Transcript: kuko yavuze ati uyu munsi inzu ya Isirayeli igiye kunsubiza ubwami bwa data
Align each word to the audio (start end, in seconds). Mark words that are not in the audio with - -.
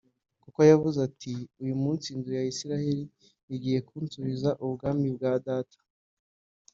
kuko 0.43 0.59
yavuze 0.69 0.97
ati 1.07 1.33
uyu 1.61 1.75
munsi 1.83 2.05
inzu 2.13 2.31
ya 2.37 2.43
Isirayeli 2.51 3.05
igiye 3.55 3.79
kunsubiza 3.87 4.49
ubwami 4.65 5.07
bwa 5.15 5.33
data 5.47 5.77